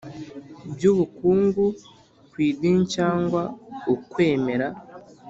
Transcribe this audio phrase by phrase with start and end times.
[0.73, 1.63] By ubukungu
[2.31, 3.41] ku idini cyangwa
[3.93, 4.67] ukwemera